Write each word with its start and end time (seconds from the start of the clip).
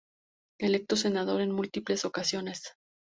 Electo 0.57 0.95
senador 0.95 1.41
en 1.41 1.51
múltiples 1.51 2.05
ocasiones. 2.05 2.73